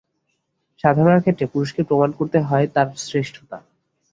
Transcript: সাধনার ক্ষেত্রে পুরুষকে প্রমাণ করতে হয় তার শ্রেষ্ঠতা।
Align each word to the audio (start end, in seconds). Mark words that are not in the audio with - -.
সাধনার 0.83 1.23
ক্ষেত্রে 1.23 1.45
পুরুষকে 1.47 1.81
প্রমাণ 1.83 2.09
করতে 2.19 2.37
হয় 2.41 2.65
তার 2.75 2.87
শ্রেষ্ঠতা। 3.03 3.57